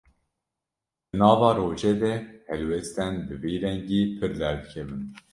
Di 1.07 1.15
nava 1.19 1.49
rojê 1.59 1.93
de 2.01 2.13
helwestên 2.49 3.13
bi 3.27 3.35
vî 3.41 3.53
rengî 3.63 4.01
pir 4.17 4.31
derdikevin. 4.39 5.01